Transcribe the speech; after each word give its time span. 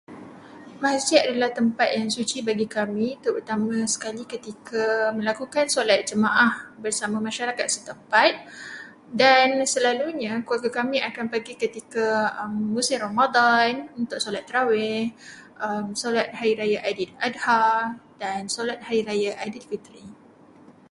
Masjid 0.83 1.21
adalah 1.29 1.51
tempat 1.59 1.89
yang 1.97 2.09
suci 2.15 2.37
bagi 2.49 2.65
kami 2.77 3.07
terutama 3.25 3.75
sekali 3.93 4.23
ketika 4.33 4.85
melakukan 5.17 5.65
solat 5.75 6.01
jemaah 6.09 6.53
bersama 6.83 7.17
masyarakat 7.27 7.67
setempat 7.75 8.31
dan 9.21 9.47
selalunya 9.73 10.33
keluarga 10.45 10.69
kami 10.81 10.97
akan 11.09 11.25
pergi 11.33 11.53
ketika 11.63 12.07
musim 12.75 12.97
ramadan 13.05 13.71
untuk 14.01 14.17
solat 14.23 14.43
tarawih, 14.49 15.03
solat 16.01 16.27
Hari 16.37 16.53
Raya 16.59 16.77
Aidiladha 16.87 17.65
dan 18.21 18.41
solat 18.55 18.77
Hari 18.87 19.01
Raya 19.09 19.31
Aidilfitri. 19.43 20.01